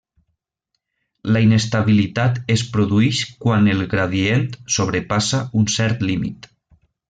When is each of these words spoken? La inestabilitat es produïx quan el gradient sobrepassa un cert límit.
La 1.35 1.43
inestabilitat 1.47 2.41
es 2.55 2.65
produïx 2.77 3.21
quan 3.45 3.69
el 3.77 3.87
gradient 3.95 4.51
sobrepassa 4.79 5.45
un 5.63 5.73
cert 5.79 6.07
límit. 6.11 6.53